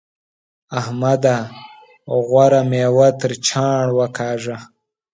[0.79, 1.37] احمده!
[2.27, 4.57] غوره مېوه تر چاڼ وکاږه.